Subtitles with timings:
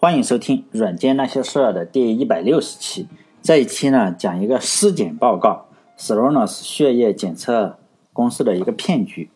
[0.00, 3.08] 欢迎收听《软件那些事儿》的第一百六十期。
[3.42, 7.76] 这一期呢，讲一个尸检报告 s r o n o s 血液检测
[8.12, 9.28] 公司的一个骗局。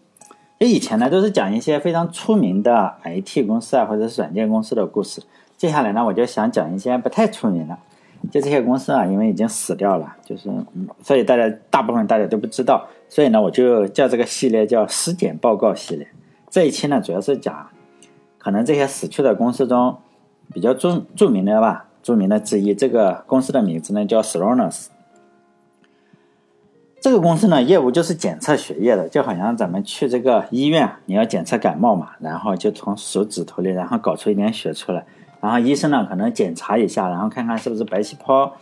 [0.60, 5.20] 就以前呢，都是讲一些非常出名的 IT 公司啊，或者是软件公司的故事。
[5.56, 7.76] 接下来呢，我就想讲一些不太出名的。
[8.30, 10.48] 就这些公司啊，因为已经死掉了，就是
[11.02, 12.86] 所以大家大部分大家都不知道。
[13.08, 16.06] 所以呢，我就叫这个系列叫尸检报告系列。
[16.48, 17.66] 这一期呢，主要是讲
[18.38, 19.96] 可能这些死去的公司中。
[20.52, 24.90] 比较著著名的吧，著名的之一，这个公司的名字呢叫 s r o n o s
[27.00, 35.04] 这个公司呢，业务就是检测血液的，就好像咱们去这个医院，你要检测感冒嘛，然后就从手指头里，然后搞出一点血出来，
[35.40, 38.52] 然后医生呢可能检查一下，然后看看是不是白细胞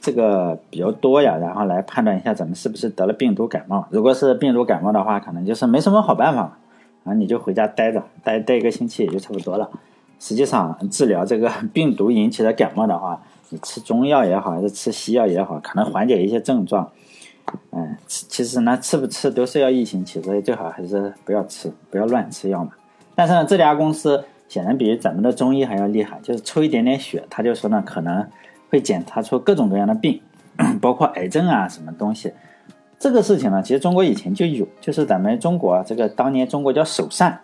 [0.00, 3.88] 这个比较多呀，然后来判断一下咱们是不是得了病毒感冒。
[3.90, 6.56] 如果是病毒感冒的话，可能就是没什么好办法，
[7.02, 9.68] 然后你就回家待着，待待一个星期也就差不多了。
[10.20, 16.90] 实际上，治疗这个病毒引起的感冒的话，你吃中药也好，还是吃西药也好，可能缓解一些症状。
[17.70, 22.72] 嗯，其实呢，吃不吃都是要疫情期，所以最好还是不要吃，不要乱吃药嘛。
[23.14, 28.26] 但是呢，这家公司显然比咱们的中医还要厉害，就是抽一点点血，他就说呢，可能
[28.70, 30.20] 会检查出各种各样的病，
[30.82, 32.32] 包括癌症啊什么东西。
[32.98, 37.40] 这个事情呢，其实中国以前就有，就是咱们中国这个当年中国叫首善。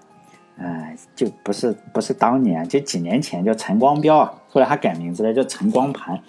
[0.57, 6.21] 哎，就不是不是当年，就几年前叫陈光标啊，后来他改名字了，叫陈光盘。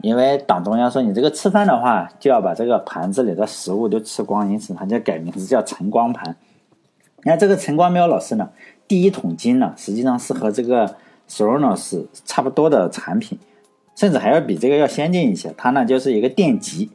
[0.00, 6.36] 因为党中央说你这个吃饭的话，就要把这个盘子里的食物都吃光，因此他就改名字叫陈光盘。
[7.18, 8.50] 你看这个陈光标老师呢，
[8.86, 10.96] 第一桶金呢，实际上是和这个
[11.26, 13.38] s o r o n o s 差不多的产品，
[13.94, 15.54] 甚至还要比这个要先进一些。
[15.56, 16.90] 它呢就是一个电极，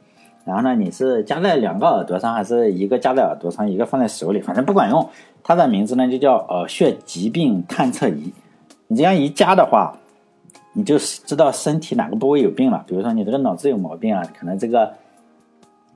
[0.50, 5.08] 然后呢你是夹在两个耳朵上，还是一个夹在耳朵上，一个放在手里，反正不管用。
[5.44, 8.32] 它的名字呢就叫呃血疾病探测仪，
[8.88, 9.96] 你这样一加的话，
[10.72, 12.84] 你就知道身体哪个部位有病了。
[12.88, 14.92] 比如说你这个脑子有毛病啊，可能这个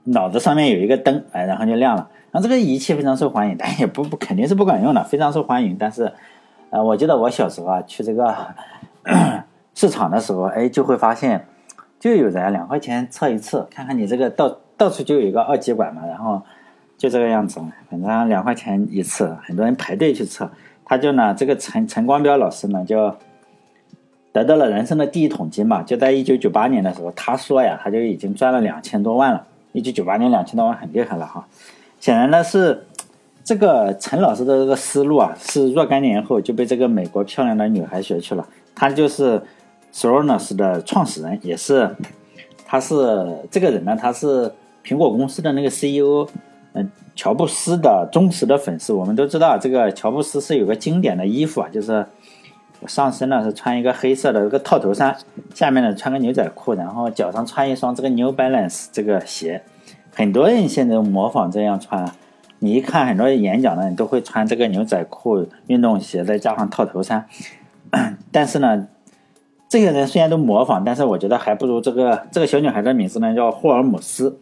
[0.05, 2.09] 脑子上面有一个灯，哎，然后就亮了。
[2.31, 5.77] 然后这个仪器非常受欢迎，但也不不肯定是不管用的，非常受欢迎。
[5.77, 6.13] 但是，
[6.71, 8.35] 呃，我记得我小时候啊去这个
[9.75, 11.47] 市场的时候，哎，就会发现
[12.05, 16.43] 就有人两块钱测一次，看看你这个到到处就有一个二极管嘛，然后。
[16.97, 17.61] 就这个样子，
[17.91, 20.49] 反正两块钱一次，很多人排队去测。
[20.85, 23.15] 他就呢，这个陈陈光标老师呢，就
[24.33, 25.83] 得到了人生的第一桶金嘛。
[25.83, 29.45] 就在一九九八年的时候，他说呀，他就已经赚了两千多万了。
[29.73, 31.45] 一九九八年两千多万很厉害了哈。
[31.99, 32.87] 显然呢是
[33.43, 38.47] 这个陈老师的这个思路啊，是若干年后就被这个美国漂亮的女孩学去了。
[38.75, 39.43] 他就是
[39.95, 41.89] s o r o n o s 的创始人，也是
[42.67, 42.97] 他是
[43.49, 44.53] 这个人呢，他是
[44.85, 46.27] 苹果公司的那个 CEO。
[46.73, 52.05] 嗯，乔布斯的忠实的粉丝，我们都知道，这个乔布斯是有个经典的衣服啊，就是
[52.89, 55.17] 上身呢是穿一个黑色的一个套头衫，
[55.55, 59.63] 下面呢穿个牛仔裤，然后脚上穿一双这个 New Balance 这个鞋。
[60.13, 62.11] 很多人现在模仿这样穿，
[62.59, 67.25] 你一看很多演讲呢，你都会穿这个牛仔裤、运动鞋，再加上套头衫。
[68.33, 68.89] 但是呢，
[69.69, 74.39] 这些人虽然都模仿，但是我觉得还不如这个这个小女孩的名字呢叫霍尔姆斯。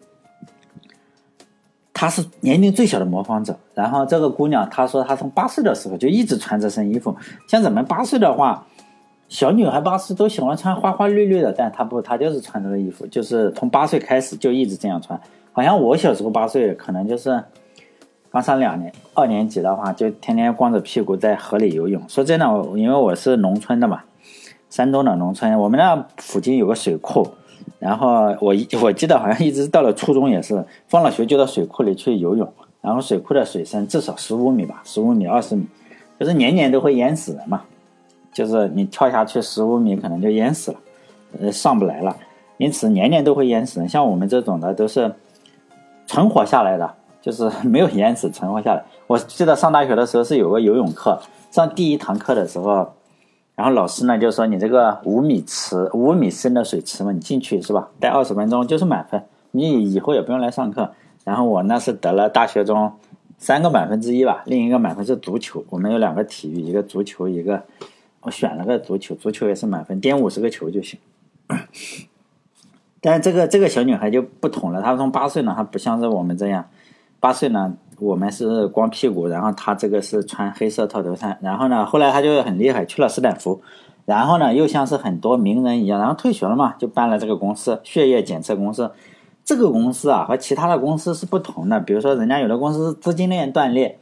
[1.94, 7.14] 她是年龄最小的模仿者，然后这个姑娘她说她从八岁的时候就一直穿这身衣服。
[7.46, 8.66] 像咱们八岁的话，
[9.28, 15.20] 小女孩八岁都喜欢穿花花绿绿的，但她不，她就是穿这个衣服，就是从八岁开始就一直这样穿。
[15.52, 17.44] 好像我小时候八岁，可能就是
[18.32, 22.02] 刚上两年二年级的话，就天天光着屁股在河里游泳。
[22.08, 24.02] 说真的，因为我是农村的嘛，
[24.72, 27.28] 山东的农村，我们那附近有个水库。
[27.78, 32.50] 然后我一我记得好像一直到了初中也是，放了学就到水库里去游泳，
[32.80, 35.66] 然后水库的水深至少十五米吧，十五米二十米，
[36.18, 37.60] 就是年年都会淹死人嘛，
[38.32, 40.78] 就是你跳下去十五米可能就淹死了，
[41.42, 42.16] 呃上不来了，
[42.56, 43.86] 因此年年都会淹死人。
[43.86, 45.12] 像我们这种的都是
[46.06, 48.82] 存活下来的，就是没有淹死，存活下来。
[49.06, 51.20] 我记得上大学的时候是有个游泳课，
[51.50, 52.90] 上第一堂课的时候。
[53.54, 57.90] 然后老师呢就说你这个五米池五米深的水池嘛，你进去是吧？
[58.00, 60.93] 待二十分钟就是满分，你以后也不用来上课。
[61.25, 62.93] 然后我那是得了大学中
[63.38, 65.64] 三个满分之一吧，另一个满分是足球。
[65.69, 67.62] 我们有两个体育，一个足球，一个
[68.22, 70.99] 我选了个足球，足球也是满分，点五十个球就行。
[73.00, 76.69] 但这个这个小女孩就不同了，她从八岁呢，她不像是我们这样，
[77.20, 77.76] 八岁呢。
[78.02, 83.60] 我们是光屁股，然后他这个是穿黑色套头衫，然后呢，后来他就很厉害，去了斯坦福，
[84.04, 88.90] 然后呢，又像是很多名人一样，然后退学了嘛，就办了这个公司——血液检测公司。
[89.44, 91.78] 这个公司啊，和其他的公司是不同的。
[91.78, 93.99] 比如说，人家有的公司资金链断裂，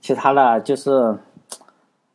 [0.00, 1.18] 其他的就是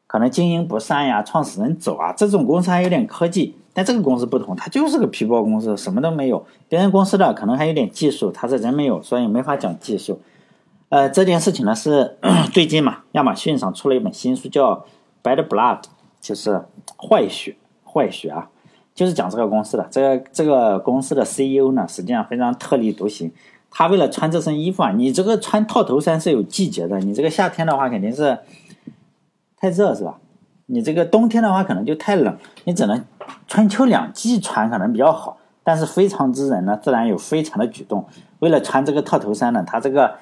[0.07, 3.55] 可能经营不善呀，创始人走啊，这种公司还有点科技。
[3.73, 6.43] 但这个公司不同，它就是个皮包公司，什么都没有。
[6.67, 10.19] 别人公司的可能还有点技术，他这人没有，所以没法讲技术。
[10.89, 12.17] 呃，这件事情呢是
[12.53, 14.73] 最近嘛，亚马逊上出了一本新书，叫
[15.21, 15.81] 《Bad Blood》，
[16.21, 16.63] 就是
[16.97, 18.49] 坏血，坏血啊，
[18.95, 19.85] 就是讲这个公司的。
[19.91, 23.31] 这个这个公司的 CEO 呢，实际上非常特立独行。
[23.69, 28.39] 他为了穿这身衣服啊，你这个穿套头衫是有季节的，你这个夏天的话肯定是
[29.57, 30.17] 太热，是吧？
[30.67, 33.03] 你这个冬天的话可能就太冷，你只能。
[33.45, 38.05] 春秋两季穿可能比较好，但是非常之人呢，自然有非常的举动。
[38.39, 40.15] 为了穿这个套头衫呢，他这个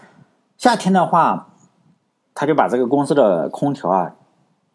[0.58, 1.50] 夏天的话，
[2.34, 4.16] 他就把这个公司的空调啊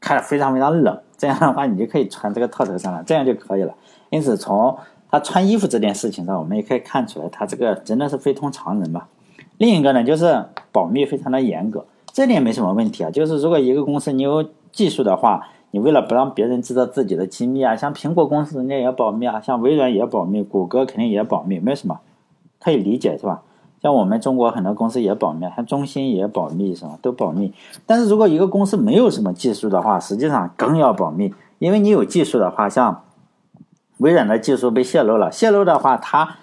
[0.01, 3.75] 开的非常非常冷，这样的话你就可以穿这个套头衫了，这样就可以了。
[4.11, 4.79] 因此，从
[5.11, 9.09] 他穿衣服这件事情上，我们也可以看出来，他这个真的是非同常人吧。
[9.59, 13.11] 另一个呢，就是保密非常的严格，这点没什么问题啊。
[13.11, 22.01] 就是如果一个公司你有技术的话，你为了不让别人知道自己的机密啊，像苹果公司人家也保密啊，像微软也保密，谷歌肯定也保密，没什么，
[22.59, 23.43] 可以理解是吧？
[23.83, 26.99] 像我们中国很多公司也保密，像中兴也保密是吧？
[27.01, 27.53] 都保密。
[27.87, 33.03] 但是如果一个公司没有什么技术的话，实际上更要保密，因为你有技术的话，像
[33.99, 36.37] 微软的技术被泄露了，泄露的话，它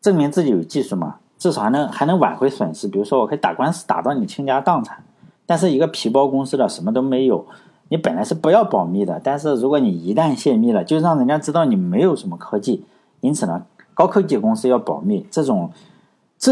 [0.00, 5.02] 证明自己有技术嘛，至少还能还能挽回损失，比如说我可以打官司打到你倾家荡产。
[5.46, 7.46] 但是一个皮包公司的什么都没有。
[7.88, 12.84] 你本来是不要保密的，但是如果你一旦泄密了，就让人家知道你没有什么科技。
[13.20, 13.62] 因此呢，
[13.94, 15.70] 高科技公司要保密，这种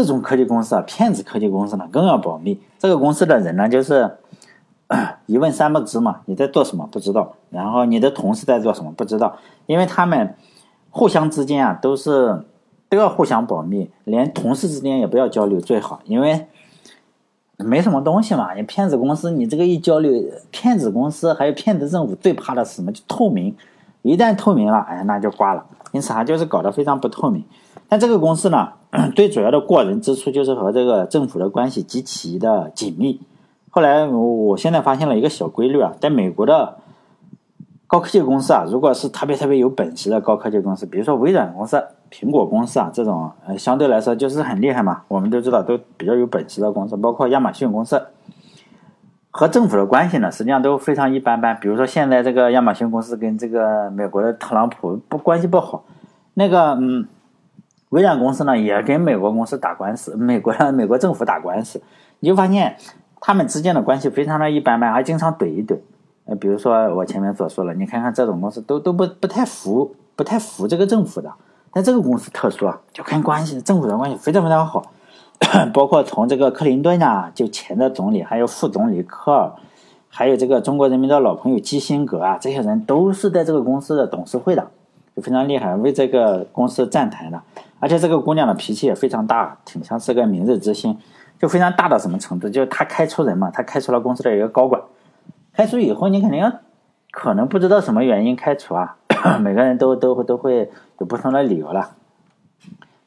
[0.03, 2.59] 这种科技公司啊，骗子科技公司呢更要保密。
[2.77, 4.17] 这个公司的人呢，就是
[5.25, 9.37] 一问三不知嘛，你在做什么不知道，然后你的同事在做什么不知道，
[9.67, 10.35] 因为他们
[10.89, 12.43] 互相之间啊都是
[12.89, 16.47] 都要互相保密，连同事之间也不要交流最好，因为。
[17.57, 20.11] 没什么东西嘛，你骗子公司，你这个一交流，
[20.51, 22.91] 骗子公司还有骗子政府最怕的是什么？
[22.91, 23.55] 就透明，
[24.01, 25.65] 一旦透明了，哎，那就挂了。
[25.93, 27.41] 因此，它就是搞得非常不透明。
[27.87, 28.73] 但这个公司呢，
[29.15, 33.21] 最主要的过人之处就是和这个政府的关系极其的紧密。
[33.69, 36.77] 后来，我现在发现了一个小规律啊，在美国的。
[37.87, 45.03] 高科技公司啊，如果是特别特别有本事的高科技公司，比如说微软公司、苹果公司啊，这种呃相对来说就是很厉害嘛。
[45.07, 48.01] 我们都知道都比较有本事的公司，包括亚马逊公司，
[49.29, 51.55] 和政府的关系呢，实际上都非常一般般。
[51.59, 55.83] 比如说现在这个亚马逊公司跟这个美国的特朗普不关系不好，
[56.33, 57.07] 那个嗯，
[57.95, 61.81] 微软公司呢也跟美国公司打官司， 美国美国政府打官司，
[62.19, 62.75] 你就发现
[63.21, 65.77] 他们之间的关系非常的一般般，还经常怼一怼。
[66.25, 71.31] 呃，比如说我前面所说了，你看看这种公司都都不不太服，不太服这个政府的。
[71.71, 74.91] 但这个公司特殊啊，就看关系，政府的关系非常非常好。
[75.73, 79.51] 包括从这个克林顿啊，就前的总理，还有副总理科尔，
[80.09, 84.67] 还有这个中国人民的老朋友基辛格啊，这些人都是在这个公司的董事会的，
[85.15, 87.41] 就非常厉害，为这个公司站台的。
[87.85, 90.97] 而且这个姑娘的脾气也非常大，挺像是个明日之星，
[91.37, 92.49] 就非常大到什么程度？
[92.49, 94.81] 就是她开除人嘛，她开除了公司的一个高管。
[95.53, 96.51] 开除以后，你肯定
[97.11, 98.97] 可能不知道什么原因开除啊，
[99.39, 101.91] 每个人都都会都会有不同的理由了。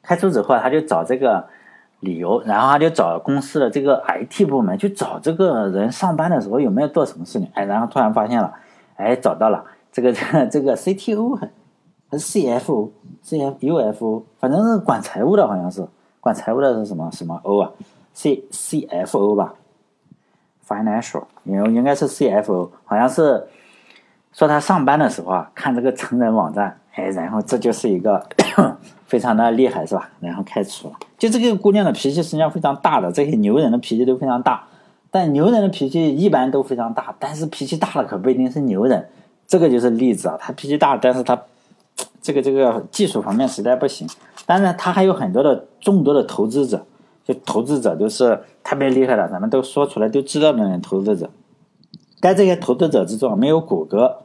[0.00, 1.48] 开除之后，他就找这个
[1.98, 8.54] 理由，然后他就找公司的这个 IT 部门去找这个人上班的时候有没有做什么事情，哎，然后突然发现了，
[8.94, 11.48] 哎，找到了这个 这个这个 CTO
[12.10, 15.86] 还是 CFO，CFUFO，反正是管财务的，好像是
[16.20, 17.70] 管财务的是什么什么 O 啊
[18.14, 19.54] ，C CFO 吧。
[20.66, 23.46] Financial，应应该是 CFO，好像是
[24.32, 28.22] 说他上班的时候啊，看这个成人网站，哎，然后这就是一个
[29.06, 30.10] 非常的厉害，是吧？
[30.20, 30.94] 然后开除了。
[31.16, 34.62] 就这个姑娘的脾气实际上非常大的，这些牛人的脾气都非常大，
[35.10, 39.08] 但牛人的脾气一般都非常大，但是脾气大了可不一定是牛人，
[39.46, 40.36] 这个就是例子啊。
[40.38, 41.40] 他脾气大，但是他
[42.28, 44.06] 这个这个技术方面实在不行，
[44.44, 46.84] 当然他还有很多的众多的投资者。
[47.24, 51.28] 就投资者都是特别厉害的，咱们都说出来都知道的那投资者。
[52.22, 54.20] 在这些投资者之中，没有谷歌，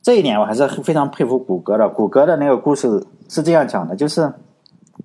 [0.00, 1.88] 这一点我还是非常佩服谷歌的。
[1.90, 4.32] 谷歌的那个故事是这样讲的：就是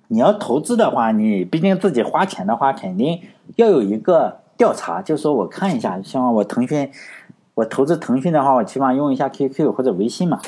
[0.08, 3.20] 你要投资的话，你毕竟自己花钱的话，肯定
[3.56, 6.90] 要有一个调查，就说我看一下，像我腾讯，
[7.52, 10.40] 我投资腾讯的话，我起码用一下 QQ 或者微信嘛。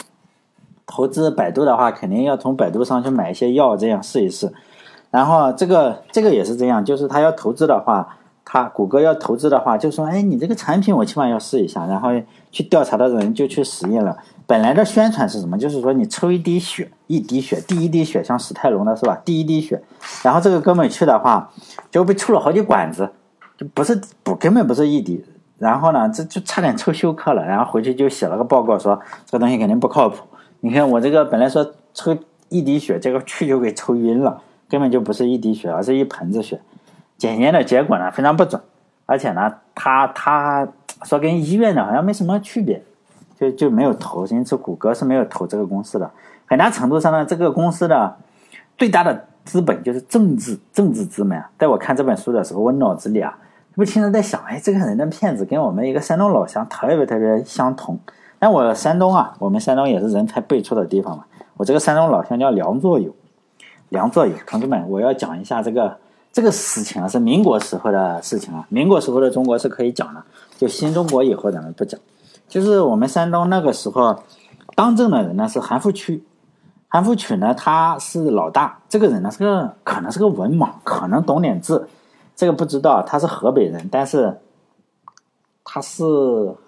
[0.88, 4.52] 投资百度的话，肯定要从百度上去买一些药，这样试一试。
[5.10, 12.08] 然后这个这个也是这样，就是他要投资的话，他谷歌要投资的话，就说，哎，你这个产品我起码要试一下，然后
[12.50, 14.16] 去调查的人就去实验了。
[14.46, 15.58] 本来的宣传是什么？
[15.58, 19.20] 就是说你抽一滴血，一滴血，第一滴血像史泰龙的是吧？
[19.24, 19.82] 第一滴血，
[20.22, 21.50] 然后这个哥们去的话，
[21.90, 23.10] 就被抽了好几管子，
[23.58, 25.22] 就不是不根本不是一滴，
[25.58, 30.16] 然后呢，这就差点抽休克了，然后回去就写了个报告说这个东西肯定不靠谱。
[30.60, 32.16] 你看我这个本来说抽
[32.48, 36.60] 一滴血，结果去就给抽晕了，根本就不是一滴血，而是一盆子血。
[37.16, 38.60] 检验的结果呢非常不准，
[39.06, 40.66] 而且呢，他他
[41.04, 42.82] 说跟医院的好像没什么区别，
[43.38, 46.10] 就就没有投，因此谷歌是没有投这个公司的。
[46.46, 48.16] 很大程度上呢，这个公司的
[48.76, 51.50] 最大的资本就是政治政治资本啊。
[51.58, 53.38] 在我看这本书的时候，我脑子里啊，
[53.74, 57.98] 不停的在想，哎，这个人的骗子跟我们一个山东老乡特别特别相同。
[58.38, 61.24] 但我山东啊，我们山东也是人才辈出的地方嘛。
[61.56, 63.14] 我这个山东老乡叫梁作友，
[63.88, 65.96] 梁作友，同志们，我要讲一下这个。
[66.30, 68.64] 这个事情啊，是民国时候的事情啊。
[68.68, 70.22] 民国时候的中国是可以讲的，
[70.56, 71.98] 就新中国以后咱们不讲。
[72.46, 74.14] 就是我们山东那个时候
[74.76, 76.22] 当政的人呢是韩复榘，
[76.86, 81.88] 韩复榘呢他是老大，这个人呢是个可能是个文盲，可能懂点字，
[82.36, 83.02] 这个不知道。
[83.02, 84.38] 他是河北人，但是
[85.70, 86.02] 他是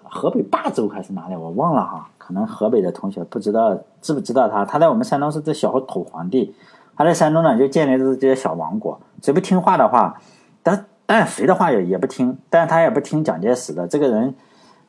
[0.03, 2.07] 河北霸州还是哪里，我忘了哈。
[2.19, 4.63] 可能河北的同学不知道知不知道他？
[4.63, 6.53] 他在我们山东是这小土皇帝。
[6.95, 9.01] 他在山东呢，就建立了这些小王国。
[9.23, 10.21] 谁不听话的话，
[10.61, 13.87] 但但谁的话也也不听，但是他也不听蒋介石的。
[13.87, 14.35] 这个人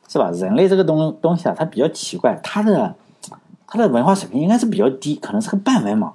[0.07, 0.29] 是吧？
[0.29, 2.93] 人类这个东东西啊，他比较奇怪，他的
[3.65, 6.11] 他的文化水平应该是比较低，可能是个半文盲，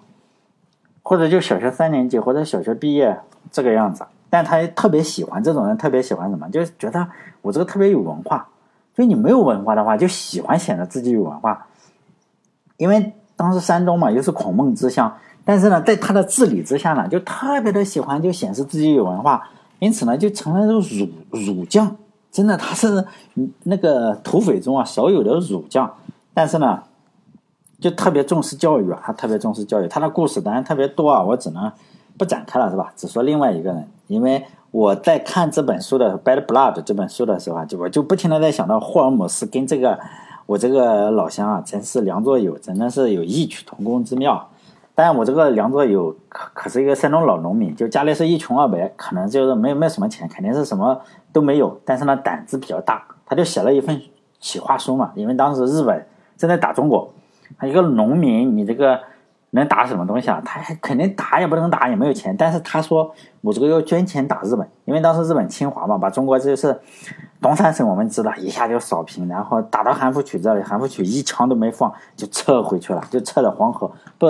[1.03, 3.19] 或者就小学三年级或者小学毕业
[3.51, 4.07] 这个样子。
[4.31, 6.49] 但他特别喜欢这种人，特别喜欢什么？
[6.51, 7.07] 就是觉得
[7.43, 8.49] 我这个特别有文化。
[8.95, 11.67] 就你没有文化的话，就喜欢显得自己有文化。
[12.79, 15.13] 因为当时山东嘛，又是孔孟之乡。
[15.45, 21.97] 但是呢，在他的治理之下呢，就特别的喜欢，就显示自己有文化，因此呢，就成了儒儒将。
[22.31, 23.07] 真的，他是
[23.63, 25.91] 那个土匪中啊少有的儒将。
[26.35, 26.83] 但是呢，
[27.81, 29.89] 就特别重视教育啊，他特别重视教育。
[29.89, 31.73] 他的故事当然特别多啊，我只能
[32.19, 32.93] 不展开了，是吧？
[32.97, 39.99] 只说另外一个人，因为我在看这本书的《Bad Blood》这本书的时候啊，就我就不停的在想到霍尔姆斯跟这个
[40.47, 44.49] 我这个老乡啊，真是梁作友，真的是有异曲同工之妙。
[44.95, 51.01] 但我这个梁作友可可是一个山东老农民，就家里是一穷二白，可能就是没有没有什么钱，肯定是什么
[51.33, 51.81] 都没有。
[51.85, 54.03] 但是呢，胆子比较大，他就写了一份
[54.41, 55.13] 企划书嘛。
[55.15, 56.05] 因为当时日本
[56.37, 57.09] 正在打中国，
[57.57, 58.99] 他一个农民，你这个
[59.51, 60.43] 能打什么东西啊？
[60.45, 62.37] 他还肯定打也不能打，也没有钱。
[62.37, 66.79] 但是他说我这个要捐钱打日本，因为当时日本侵华嘛，把中国就是
[67.41, 74.27] 东三省，我们知道一下就扫平，然后打到韩复榘这里，韩复榘一枪都没放就撤回去了，就撤到黄河不。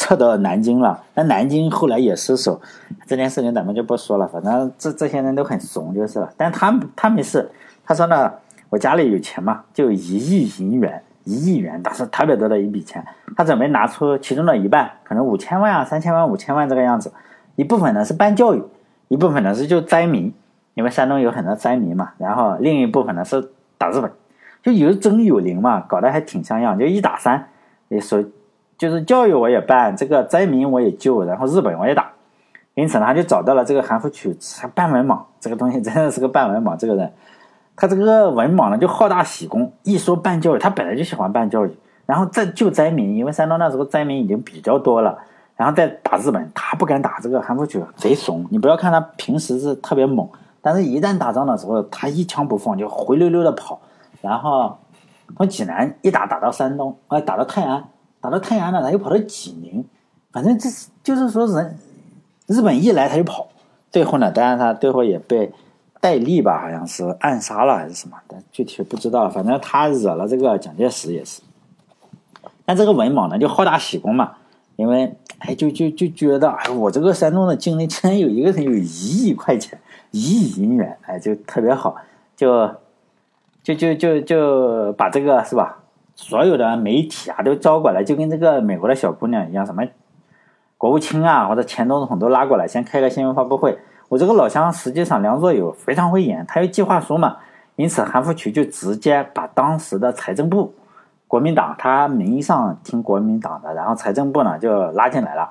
[0.00, 2.60] 撤到南京了，那南京后来也失守，
[3.04, 4.28] 这件事情咱们就不说了。
[4.28, 6.32] 反正这这些人都很怂就是了。
[6.36, 7.50] 但他们他没事，
[7.84, 8.32] 他说呢，
[8.70, 13.04] 我家里有钱嘛，就一亿银元，一亿元，当时特别多的一笔钱。
[13.36, 17.12] 他准备拿出其中的一半，可能五千万啊，三千万、五千万这个样子，
[17.56, 18.62] 一部分呢是办教育，
[19.08, 20.32] 一部分呢是救灾民，
[20.74, 22.12] 因为山东有很多灾民嘛。
[22.18, 24.10] 然后另一部分呢是打日本，
[24.62, 27.48] 就有整有零嘛，搞得还挺像样，就一打三，
[27.88, 28.24] 你说。
[28.78, 32.12] 就是教育我也办，这个灾民我也救，然后日本我也打，
[32.74, 34.32] 因此呢，他就找到了这个韩复榘，
[34.72, 36.76] 半文盲，这个东西真的是个半文盲。
[36.76, 37.12] 这个人，
[37.78, 41.72] 他这个文盲呢就好大喜功，一说办教育，他本来就喜欢办教育，
[42.04, 45.16] 然后再救灾民，因为山东那时候灾民已经比较多了，
[45.56, 48.44] 然后再打日本，他不敢打这个韩复榘，贼怂。
[48.50, 50.28] 你不要看他平时是特别猛，
[50.60, 53.80] 但是一旦打仗的时候，他一枪不放就灰溜溜的跑，
[54.20, 54.76] 然后
[55.36, 57.84] 从济南一打打到山东，啊，打到泰安。
[58.20, 59.84] 打到泰安了，他又跑到济宁，
[60.32, 61.78] 反正这是就是说人
[62.48, 63.46] 日本一来他就跑，
[63.92, 65.52] 最后呢，当然他最后也被
[66.00, 69.28] 戴笠吧，好像是暗杀了还是什么，但具体不知道。
[69.28, 71.42] 反正他惹了这个蒋介石也是。
[72.64, 74.32] 但这个文盲呢，就好大喜功嘛，
[74.76, 81.96] 因为哎，就就就觉得哎，我这个山东的境内竟然有一个人有一亿块钱，一亿银元，哎，就特别好，
[82.36, 82.70] 就
[83.62, 85.78] 就就就就把这个是吧？
[86.14, 89.84] 所有的媒体啊都招过来，就跟这个美国的小姑娘一样，什么
[90.76, 93.78] 国务卿啊或者前总统都拉过来，先开个新闻发布会。
[94.08, 97.36] 我这个老乡实际上梁作友非常会演，他有计划书嘛，
[97.76, 100.72] 因此韩复榘就直接把当时的财政部，
[101.26, 105.50] 国民党他名义上听国民党的，然后财政部呢就拉进来了。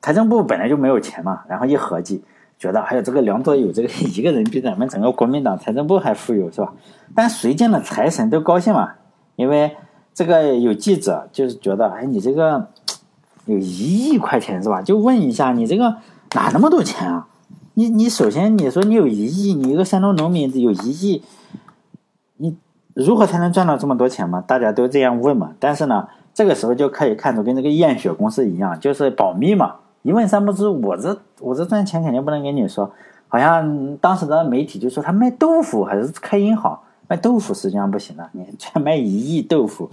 [0.00, 2.24] 财政部本来就没有钱嘛，然后一合计，
[2.58, 6.72] 觉得还有这个梁作友这个 一个人比咱们整个国民党财政部还富有是吧？
[7.14, 8.92] 但谁见了财神都高兴嘛。
[9.34, 9.76] 因为
[10.14, 12.68] 这个有记者就是觉得，哎，你这个
[13.44, 14.80] 有一亿块钱是吧？
[14.80, 15.96] 就问一下，你这个
[16.34, 17.28] 哪那么多钱啊？
[17.78, 21.22] 你你首先你说你有一亿，你一个山东农民有一亿，
[22.38, 22.56] 你
[22.94, 24.40] 如何才能赚到这么多钱嘛？
[24.40, 25.52] 大家都这样问嘛。
[25.60, 30.66] 但是呢，这个时候就可以看出跟这个验血公司一样，就是保密嘛，一问三不知。
[30.66, 32.90] 我这我这赚钱肯定不能跟你说。
[33.28, 39.90] 好像当时的媒体就说他卖豆腐还是开银行卖豆腐，实际上不行的，你全卖一亿豆腐，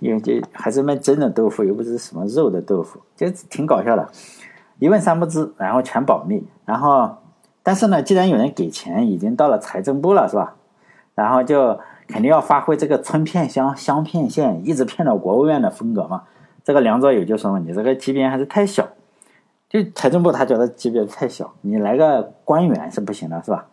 [0.00, 4.06] 也就还是卖真的豆腐，又不是什么肉的豆腐，就挺搞笑的。
[4.78, 7.08] 一问三不知，然后全保密，然后
[7.62, 10.54] 但是呢，既然有人给钱，已经到了财政部了，是吧？
[11.14, 11.78] 然后就
[12.08, 16.22] 肯定要发挥这个村骗乡、乡骗县，一直骗到国务院的风格嘛。
[16.64, 18.88] 这个梁左友就说嘛：“你这个级别还是太小。”
[19.68, 23.66] 就财政部他觉得级别太小，你来个官员是不行的，是吧？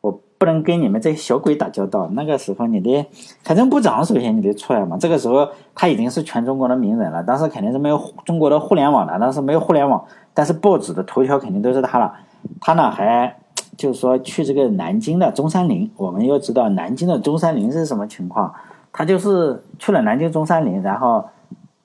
[0.00, 2.08] 我不能跟你们这些小鬼打交道。
[2.12, 3.06] 那个时候你的
[3.42, 4.96] 财政部长首先你得出来嘛。
[4.98, 12.14] 这个时候他已经是全中国的名人了，当时肯定是没有中国的互联网的，当时没有互联网，但是报纸的头条肯定都是他了。
[12.60, 13.36] 他呢还。
[13.76, 18.54] 就是说去这个南京的中山陵，我们要知道南京的中山陵是什么情况。
[18.92, 21.26] 他就是去了南京中山陵，然后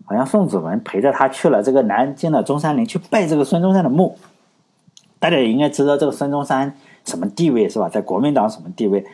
[0.04, 4.18] 好像宋子文陪着他去了这个南京的中山陵去拜这个孙中山的墓。
[5.20, 7.88] 大家也应该知道这个孙中山什么地位是吧？
[7.88, 9.06] 在国民党什么地位？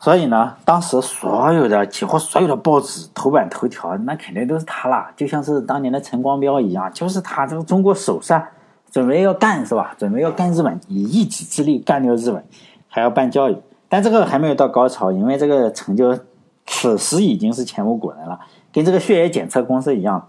[0.00, 8.44] 所以呢，当时所有的几乎所有的报纸头版头条，那肯定都是他啦，就像是当年的陈光标一样，就是他这个中国首善。
[8.90, 9.94] 准备要干是吧？
[9.96, 12.44] 准备要干日本，以一己之力干掉日本，
[12.88, 13.56] 还要办教育。
[13.88, 16.18] 但这个还没有到高潮，因为这个成就
[16.66, 18.40] 此时已经是前无古人了。
[18.72, 20.28] 跟这个血液检测公司一样，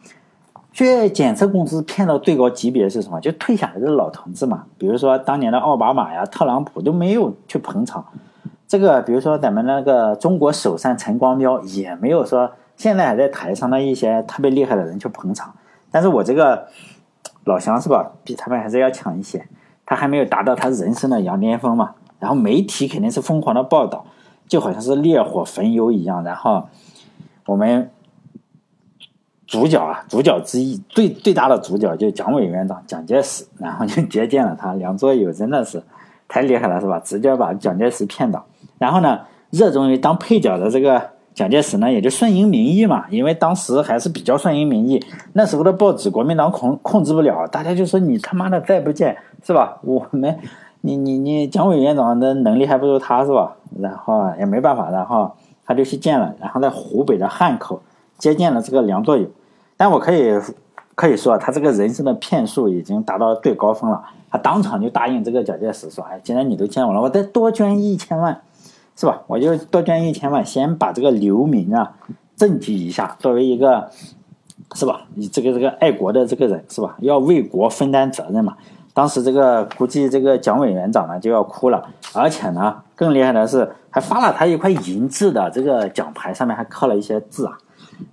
[0.74, 3.20] 血液检测公司骗到最高级别是什么？
[3.20, 4.66] 就退下来的老同志嘛。
[4.78, 8.06] 比如说当年的奥巴马呀、特朗普都没有去捧场。
[8.68, 15.54] 这个比如说咱们那个中国首善陈光标也没有说现在还在台上的一些特别厉害的人去捧场。
[15.90, 16.68] 但是我这个。
[17.46, 18.12] 老乡是吧？
[18.24, 19.48] 比他们还是要强一些。
[19.86, 21.96] 他还没有达到他人生的羊巅峰嘛。
[22.20, 24.06] 然后媒体肯定是疯狂的报道，
[24.48, 26.24] 就好像是烈火焚油一样。
[26.24, 26.68] 然后
[27.46, 27.90] 我们
[29.48, 34.74] 主角啊，主角之一，最最大的主角就蒋委员长蒋介石，然后就接见了他。
[34.74, 35.84] 梁左友真的是
[36.28, 37.00] 太厉害了，是吧？
[37.00, 38.46] 直接把蒋介石骗倒。
[38.78, 41.12] 然后呢，热衷于当配角的这个。
[41.34, 45.02] 蒋介石呢，也就顺应民意嘛，因为当时还是比较顺应民意。
[45.34, 49.78] 那时候的报纸，国民党控控制不了，大家就说你他妈的再不见是吧？
[49.84, 50.38] 我们，
[50.82, 53.56] 你你你蒋委员长的能力还不如他是吧？
[53.80, 55.32] 然后也没办法，然后
[55.66, 57.82] 他就去见了，然后在湖北的汉口
[58.18, 59.26] 接见了这个梁作友。
[59.78, 60.34] 但我可以
[60.96, 64.04] 可以说，他这个人生的骗术已经达到最高峰了。
[64.30, 68.42] 他当场就答应这个蒋介石说：“哎，既然你都见我了，我再多捐一千万。”
[69.02, 69.24] 是吧？
[69.26, 71.94] 我就多捐一千万，先把这个流民啊
[72.38, 73.90] 赈济一下，作为一个
[74.76, 75.08] 是吧？
[75.16, 76.96] 你这个这个爱国的这个人是吧？
[77.00, 78.56] 要为国分担责任嘛。
[78.94, 81.84] 当时这个估计这个蒋委员长呢就要哭了，
[82.14, 87.58] 而且呢更厉害的是还发了他一块银质的这个奖牌，上面还刻了一些字啊。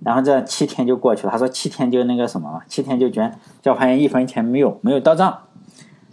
[0.03, 5.37] 然后这七天就过去了，他说七天就那个什么，七天就捐，就发现一分钱没有，没有到账。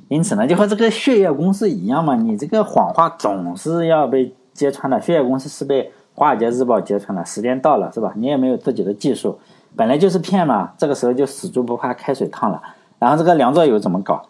[0.08, 4.34] 因此呢，就和这个血液公司一样嘛，你这个谎话总是要被。
[4.56, 7.24] 揭穿了，血液公司是被《华尔街日报》揭穿了。
[7.24, 8.12] 时间到了，是吧？
[8.16, 9.38] 你也没有自己的技术，
[9.76, 10.72] 本来就是骗嘛。
[10.78, 12.60] 这个时候就死猪不怕开水烫了。
[12.98, 14.22] 然后这个梁左友怎么搞？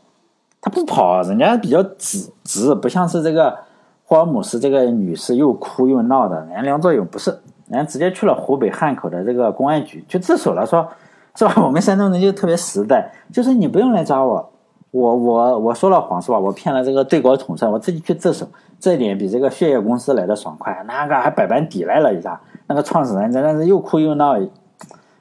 [0.61, 3.57] 他不跑，人家比较直直，不像是这个
[4.05, 6.41] 霍尔姆斯这个女士又哭又闹的。
[6.47, 7.31] 人家梁左友不是，
[7.69, 10.89] 人家直接去了湖北汉口的这个公安局去自首了，说
[11.37, 11.55] 是吧？
[11.65, 14.51] 我们山东人就特别实在，就是你不用来抓我。
[14.91, 16.39] 我我我说了谎是吧？
[16.39, 20.85] 我骗了这个最高统帅，我自己去自首，这点比这个血液公司来的爽快。
[20.87, 24.37] 那个还百般抵赖了一下，那个创始人真的是又哭又闹，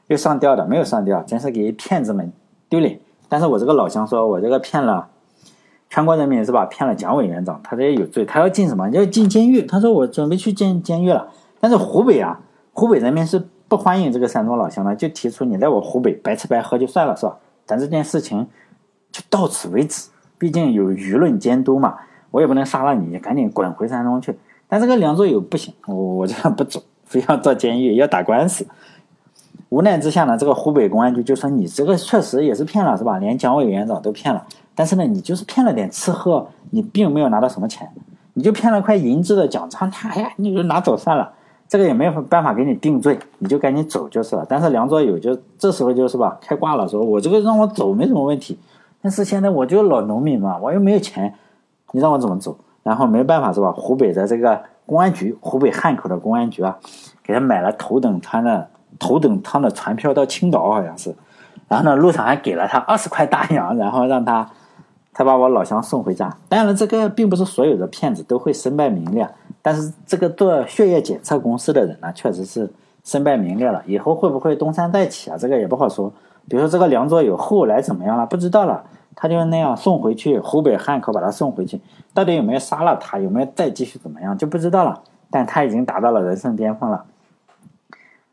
[0.08, 2.32] 又上吊的，没有上吊，真是给骗子们
[2.70, 3.00] 丢脸。
[3.28, 5.08] 但是我这个老乡说，我这个骗了
[5.90, 6.66] 全国人民是吧？
[6.66, 8.90] 骗了蒋委员长，他这也有罪，他要进什么？
[8.90, 9.62] 要进监狱。
[9.64, 11.30] 他说我准备去进监狱了。
[11.60, 12.40] 但是湖北啊，
[12.74, 17.38] 湖北人民是不欢迎这个山东老乡的，就提出你在我湖北白吃白喝就算了是吧？
[17.66, 18.48] 但这件事情。
[19.12, 21.96] 就到此为止，毕竟有舆论监督嘛，
[22.36, 24.38] 我也不能杀了你，赶紧滚回山东去。
[24.68, 28.68] 但这个梁左友不行，我我这样不走，非要坐监狱，要打官司。
[29.70, 33.20] 无奈之下呢，这个湖北公安局就说你这个确实也是骗了，是吧？
[33.20, 34.46] 连蒋委员长都骗了，
[34.76, 37.88] 但是呢，你就是骗了点吃喝，你并没有拿到什么钱，
[38.34, 41.32] 你就骗了块银质的奖章，哎呀，你就拿走算了，
[41.70, 44.46] 这个也没有办法给你定罪，你就赶紧走就是了。
[44.50, 48.60] 但是梁左友就这时候就是吧，开挂了，说我这个让我走没什么问题。
[49.02, 51.34] 但是现在我就老农民嘛，我又没有钱，
[51.96, 52.58] 你让我怎么走？
[52.84, 53.72] 然后没办法是吧？
[53.72, 56.78] 湖北的这个公安局，湖北汉口的公安局啊，
[57.24, 58.68] 给他买了头等舱的
[59.00, 61.16] 头等舱的船票到青岛，好像是。
[61.70, 64.46] 然后呢，路上还给了他二十块大洋，然后让他
[65.14, 66.36] 他把我老乡送回家。
[66.50, 69.26] 当然，这个并不是所有的骗子都会身败名裂，
[69.62, 72.70] 但是这个做血液检测公司的人呢，确实是
[73.06, 73.82] 身败名裂了。
[73.88, 75.38] 以后会不会东山再起啊？
[75.38, 76.12] 这个也不好说。
[76.50, 78.26] 比如说这个梁左友后来怎么样了？
[78.26, 78.84] 不知道了。
[79.16, 81.80] 他就那样送回去，湖北汉口把他送回去，
[82.14, 85.02] 到底有没有杀了他，有没有再继续怎么样就不知道了。
[85.32, 87.06] 但他已经达到了人生巅峰了，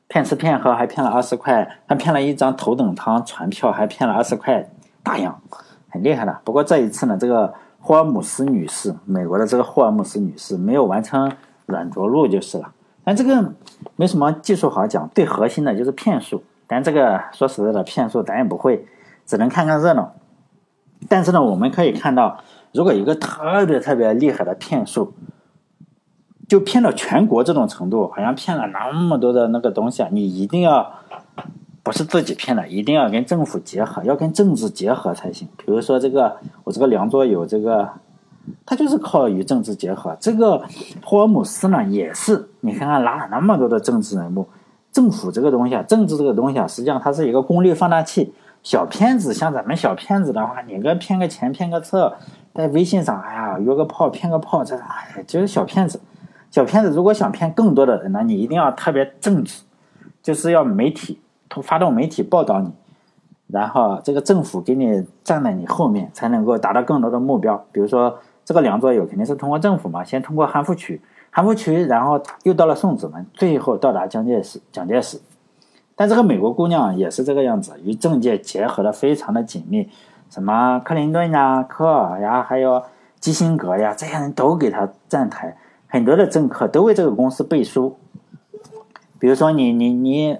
[0.08, 4.68] 骗吃骗喝还骗了二十块，还骗了一张头等舱船票，还骗了二十块
[5.02, 5.40] 大洋，
[5.88, 6.38] 很厉害的。
[6.44, 11.32] 不过这一次呢，这个霍尔姆斯女士，美国的这个霍尔姆斯女士没有完成
[11.66, 12.72] 软着陆就是了。
[13.04, 13.52] 但这个
[13.96, 16.42] 没什么技术好讲，最核心的就是骗术。
[16.68, 18.86] 但这个说实在的，骗术咱也不会，
[19.26, 20.12] 只能看看热闹。
[21.08, 22.38] 但是呢，我们可以看到，
[22.72, 25.12] 如果一个特别特别厉害的骗术，
[26.48, 30.92] 就骗到全国这种程度，好像骗了那么多的那个东西啊，你一定要
[31.82, 35.48] 不是自己骗的，一定要跟政府结合，要跟政治结合才行。
[35.56, 37.88] 比如说这个，我这个梁左有这个，
[38.64, 40.16] 他就是靠与政治结合。
[40.20, 40.62] 这个
[41.04, 44.46] 霍尔姆斯呢，也是，你看看拉了那么多的政治人物，
[44.92, 48.32] 政府这个东西啊，政治这个东西啊，实际上它是一个功率放大器。
[48.62, 52.14] 小骗子像咱们小骗子的话，你个骗个钱骗个车，
[52.54, 56.00] 在微信上，哎呀约个炮骗个炮，这哎就是小骗子。
[56.50, 59.62] 小骗子如果想骗更多的人呢，你一定要特别正直，
[60.22, 61.20] 就是要媒体
[61.62, 62.70] 发动媒体报道你，
[63.48, 67.56] 然后这个政府给你站在你后面，才能够达到更多的目标。
[67.72, 75.20] 比如说这个梁左友肯定是通过政府嘛，先通过韩复渠，韩复渠，然后又到了宋子文，最后到达蒋介石，蒋介石。
[76.02, 79.88] 但这个美国姑娘也是这个样子，与政界结合的非常的紧密，
[80.28, 82.82] 什么克林顿呀、科尔呀，还有
[83.20, 87.96] 基辛格呀，这些人都给他站台，很多的政客都为这个公司背书。
[89.20, 90.38] 比如说你你你，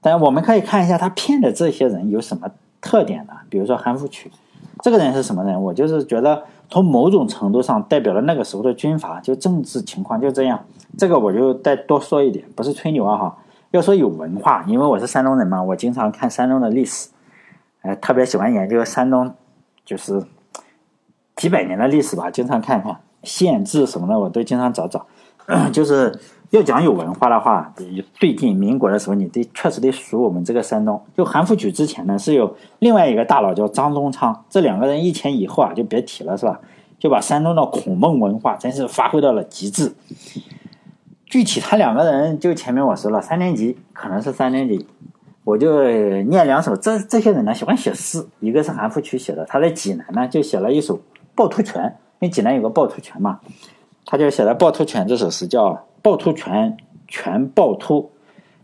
[0.00, 3.34] 但我们可以看一下他骗的这些人有什么特点呢？
[3.48, 4.28] 比如说韩复榘，
[4.82, 5.62] 这个人是什么人？
[5.62, 10.58] 我就是觉得从某种程度上代表了那个时候的军阀，就政治情况就这样。
[10.98, 13.38] 这个我就再多说一点，不是吹牛啊哈。
[13.70, 17.10] 要说有文化，因为我是山东人嘛，我经常看山东的历史，
[17.82, 19.34] 呃，特别喜欢研究山东，
[19.84, 20.22] 就是
[21.36, 25.06] 几百年的历史吧，经常看看县志什么的，我都经常找找。
[25.72, 26.18] 就是
[26.50, 27.72] 要讲有文化的话，
[28.14, 31.02] 最近民国的时候，你得确实得数我们这个山东。
[31.16, 36.60] 就韩复榘之前呢，是有另外一个大佬叫张宗昌，这两个人一前一后啊，就别提了，是吧？
[36.98, 39.94] 就把山东的孔孟文化真是发挥到了极致。
[41.28, 44.86] 具体他两个人就前面我说了，三年级可能是三年级，
[45.44, 45.84] 我就
[46.22, 46.74] 念两首。
[46.74, 50.96] 这这些人呢喜欢写诗，一个是韩复渠写的，他在济南呢就写了一首
[51.36, 53.40] 《趵突泉》，因为济南有个趵突泉嘛，
[54.06, 56.74] 他就写了《趵突泉》这首诗，叫“趵突泉，
[57.06, 58.10] 泉趵突，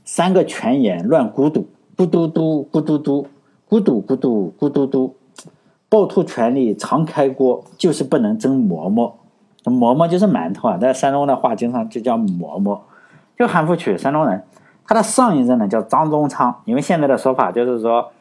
[0.07, 3.27] 三个泉眼乱咕嘟，咕嘟嘟，咕嘟嘟，
[3.69, 5.15] 咕嘟咕嘟，咕嘟嘟，
[5.91, 9.19] 趵突泉里常开锅，就是不能蒸馍馍。”
[9.71, 12.85] 馍馍就是馒头啊，在山东的话，经常就叫馍馍。
[13.37, 14.45] 就韩复渠，山东人，
[14.87, 18.13] 他的上一任呢叫张宗昌，因为现在的说法就是说，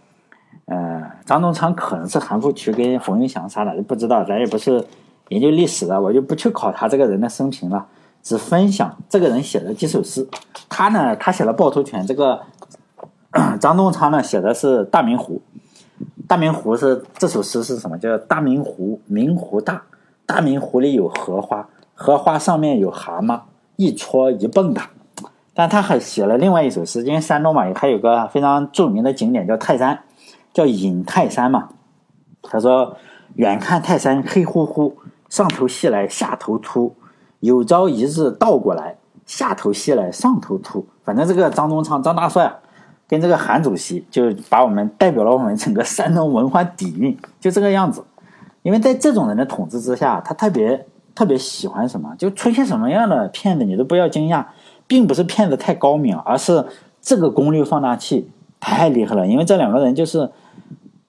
[0.65, 4.83] 呃，张宗昌可能是韩复渠跟冯玉祥杀的，不知道，咱也不是
[5.29, 7.85] 研究历史的，我就不去考他这个人的生平了，
[8.23, 10.27] 只分享这个人写的几首诗。
[10.67, 12.41] 他呢，他写了《趵突泉》，这个
[13.59, 15.35] 张宗昌呢写的是《大明湖》。
[16.27, 17.97] 大明湖是这首诗是什么？
[17.99, 19.83] 叫大明湖，明湖大。
[20.25, 23.41] 大明湖里有荷花，荷花上面有蛤蟆，
[23.75, 24.83] 一戳一蹦跶。
[25.53, 29.99] 但他还写了另外一首诗，因为山东嘛，还有个非常著名的景点叫泰山，
[30.51, 31.69] 叫隐泰山嘛。
[32.41, 32.97] 他说
[33.35, 34.97] ：“远看泰山黑乎乎，
[35.29, 36.95] 上头细来下头粗。
[37.39, 42.51] 有朝一日倒过来，下头细来上头粗。”反正这个张宗昌、张大帅
[43.07, 48.03] 跟这个韩主席，就把我们代表了我们整个山东文化底蕴，就这个样子。
[48.63, 54.43] 因为在这种人的统治之下，他特别特别喜欢什么，就出现什么样的骗子，你都不要惊讶，
[54.87, 56.65] 并不是骗子太高明，而是
[57.01, 59.27] 这个功率放大器太厉害了。
[59.27, 60.31] 因为这两个人就是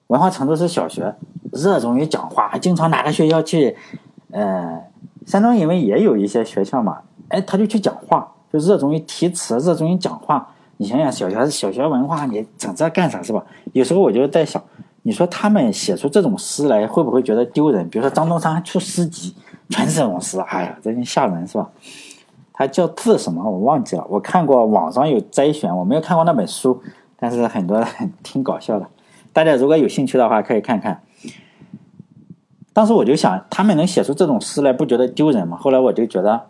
[0.07, 1.15] 文化程度是小学，
[1.51, 3.75] 热衷于讲话，经常哪个学校去，
[4.31, 4.83] 呃，
[5.25, 10.51] 山东因为也有一些学校嘛，哎，他就去讲话，就热衷于题词，热衷于讲话。
[10.77, 13.41] 你想想，小学小学文化，你整这干啥是吧？
[13.71, 14.61] 有时候我就在想。
[15.07, 17.87] 你说他们写出这种诗来，会不会觉得丢人？
[17.89, 19.35] 比如说张宗昌出诗集，
[19.69, 21.69] 全是这种诗，哎呀，真吓人，是吧？
[22.51, 23.47] 他叫字什么？
[23.47, 24.03] 我忘记了。
[24.09, 26.81] 我看过网上有摘选，我没有看过那本书，
[27.19, 27.85] 但是很多
[28.23, 28.87] 挺搞笑的。
[29.31, 31.03] 大家如果有兴趣的话，可以看看。
[32.73, 35.55] 当时我就想，他们能写出这种诗来，不觉得丢人吗？
[35.61, 36.47] 后来我就觉得，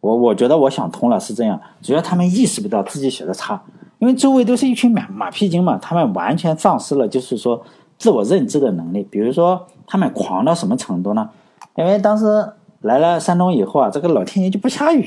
[0.00, 1.60] 我我觉得我想通了，是这样。
[1.82, 3.60] 主要他们意识不到自己写的差，
[4.00, 7.64] 因为周围都是一群马马屁精嘛，他们完全丧失了，就是说。
[8.00, 11.28] 自我认知的能力，比如说他们狂到什么程度呢？
[11.74, 15.06] 因为当时来了山东以后啊，这个老天爷就不下雨，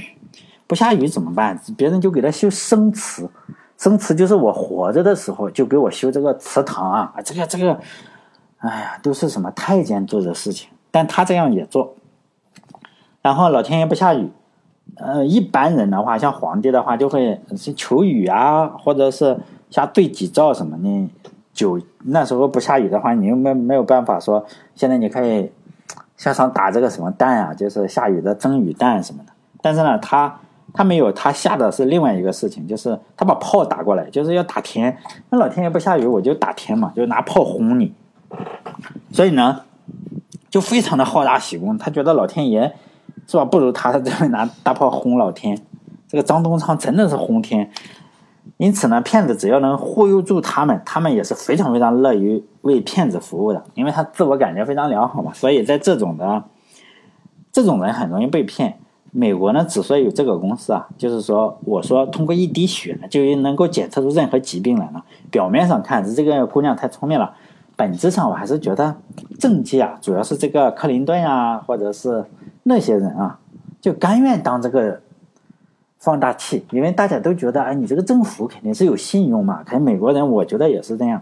[0.68, 1.60] 不下雨怎么办？
[1.76, 3.28] 别人就给他修生祠，
[3.80, 7.80] 生祠就是我活着的时候就给我修这个祠堂啊，这个这个，
[8.60, 11.96] 哎呀，都是什么太监做的事情，但他这样也做。
[13.24, 14.30] 然后老天爷不下雨，
[14.96, 17.40] 呃，一般人的话，像皇帝的话，就会
[17.76, 19.38] 求雨啊，或者是
[19.70, 21.10] 下对己诏什么的。
[21.54, 24.44] 九那时候不下雨的话，你又没没有办法说，
[24.76, 25.52] 现在你可以
[26.18, 29.32] 向上打这个什么蛋啊，就是下雨的蒸雨蛋什么的。
[29.62, 30.40] 但是呢，他
[30.74, 34.98] 他没有，他下的是另外一个事情，就是他把炮打过来，就是要打天。
[35.30, 37.94] 那老天爷不下雨，我就打天嘛，就拿炮轰你。
[39.12, 39.62] 所以呢，
[40.50, 42.74] 就非常的好大喜功，他觉得老天爷
[43.28, 45.58] 是吧，不如他他这边拿大炮轰老天。
[46.08, 47.72] 这个张东昌真的是轰天。
[48.58, 55.34] 因此呢，骗子只要能忽悠住他们，他们也是非常非常乐于为骗子服务的，因为他自我感觉非常良好嘛。
[55.34, 56.44] 所以在这种的
[57.52, 58.78] 这种人很容易被骗。
[59.16, 65.04] 美国呢，之所以有这个公司啊，就是说，我说通过一滴血就能够检测出任何疾病来呢。
[65.30, 67.36] 表面上看是这个姑娘太聪明了，
[67.76, 68.96] 本质上我还是觉得
[69.40, 72.26] 政绩啊，主要是这个克林顿啊，或者是
[72.64, 73.40] 那些人啊，
[73.82, 75.02] 就甘愿当这个。
[76.00, 79.64] 放大器，因为大家都觉得，哎，你这个政府肯定是有信用嘛。
[79.66, 81.22] 可能美国人，我觉得也是这样。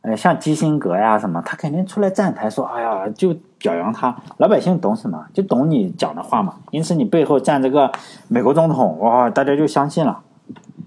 [0.00, 4.16] 呃，像基辛格呀什么，他肯定出来站台说，哎呀，就表扬他。
[4.38, 5.26] 老百姓懂什么？
[5.34, 6.54] 就懂你讲的话嘛。
[6.70, 7.92] 因此，你背后站这个
[8.28, 10.22] 美国总统，哇，大家就相信了。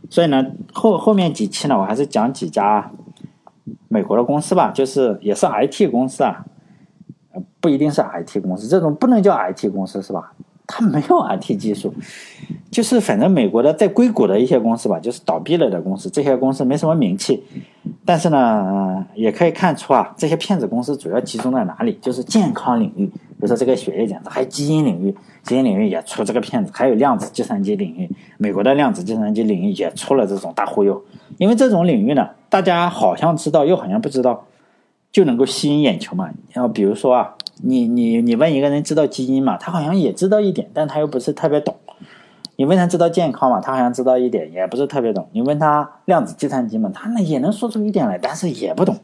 [0.10, 0.44] 所以呢，
[0.74, 2.90] 后后面几期呢，我还是讲几家
[3.90, 6.46] 美国的公司吧，就是也是 IT 公司啊，
[7.60, 10.32] 不一定是 IT 公司，这种不能叫 IT 公司是吧？
[10.72, 11.92] 它没有 IT 技术，
[12.70, 17.44] 就是反正美国的在硅谷的一些公司吧，就是倒闭了的公司，这些公司没什么名气，
[18.06, 21.98] 但是呢，也可以看出啊，这些骗子公司主要集中在哪里？
[22.00, 31.04] 就是健康领域，比如说这个血液检测，还有基因领域，基因领域也出这个骗子，还有量子计算机领域，美国的量子计算机领域也出了这种大忽悠，
[31.40, 34.46] 因为这种领域呢，大家好像知道，又好像不知道，
[35.12, 36.30] 就能够吸引眼球嘛。
[36.52, 37.36] 然后比如说啊。
[37.62, 39.58] 你你你问一个人知道基因嘛？
[39.58, 41.76] 他好像也知道一点，但他又不是特别懂。
[42.56, 43.60] 你问他知道健康嘛？
[43.60, 45.28] 他好像知道一点，也不是特别懂。
[45.34, 46.90] 你问他量子计算机嘛？
[46.94, 48.96] 他呢也能说出一点来，但是也不懂。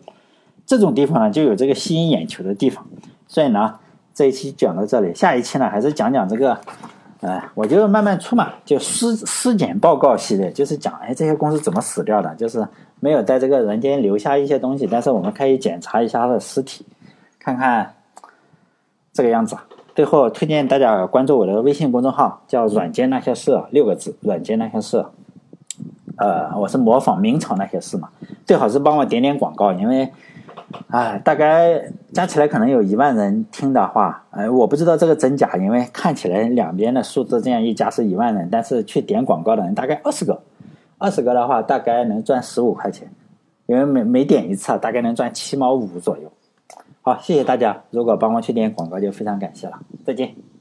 [0.66, 2.88] 这种地方呢就有这个吸引眼球的地方。
[3.28, 3.76] 所以呢，
[4.14, 6.58] 这一期讲到这里，下一期呢还是讲讲这个，
[7.26, 12.68] 呃，我就慢慢出嘛，就尸尸检报告系列，就是讲哎这些公司怎么死掉的，就是
[13.00, 16.86] 没有在这个人间留下一些东西，但是我们可以检查一下他的尸体，
[17.40, 17.94] 看看。
[19.18, 19.56] 这个样子，
[19.96, 25.06] 最后推荐大家关注我的微信公众号，叫“软件那些事”六个字，“软件那些事”。
[26.20, 28.10] 呃，我是模仿明朝那些事嘛，
[28.46, 30.12] 最好是帮我点点广告，因为，
[30.88, 40.42] 哎，大概加起来可能有一万人听的话，哎，我不知道这个真假，因为看起来两边的数字这样一加是一万人，但是去点广告的人大概二十个，
[40.98, 43.08] 二十个的话大概能赚十五块钱，
[43.68, 46.32] 因为每每点一次大概能赚七毛五左右。
[47.02, 47.84] 好，谢谢大家。
[47.92, 49.80] 如果帮我去点广告，就非常感谢了。
[50.04, 50.55] 再见。